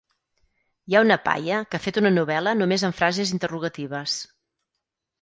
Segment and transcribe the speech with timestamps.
[0.91, 4.21] Hi ha una paia que ha fet una novel·la només amb frases interrogatives.